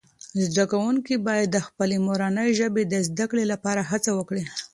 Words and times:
زده 0.51 0.65
کوونکي 0.71 1.15
باید 1.27 1.47
د 1.51 1.57
خپلې 1.67 1.97
مورنۍ 2.05 2.49
ژبې 2.59 2.83
د 2.87 2.95
زده 3.07 3.25
کړې 3.31 3.43
لپاره 3.53 3.81
هڅه 3.91 4.11
وکړي. 4.17 4.43